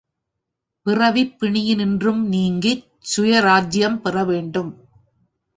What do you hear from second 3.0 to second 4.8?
சுயராஜ்யம் பெற வேண்டும்.